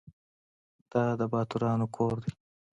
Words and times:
دا 0.91 1.03
د 1.19 1.21
باتورانو 1.31 1.87
کور. 1.95 2.17